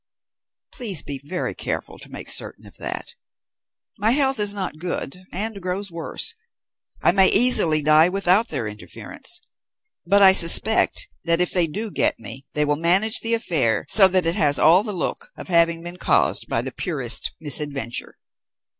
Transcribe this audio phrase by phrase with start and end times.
[0.73, 3.13] Please be very careful to make certain of that.
[3.99, 6.35] My health is not good, and grows worse.
[7.03, 9.41] I may easily die without their interference;
[10.03, 14.07] but I suspect that, if they do get me, they will manage the affair so
[14.07, 18.17] that it has all the look of having been caused by the purest misadventure.